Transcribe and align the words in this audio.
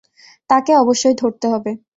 তাকে 0.49 0.71
অবশ্যই 0.77 1.15
ধরতে 1.15 1.45
হবে। 1.47 1.71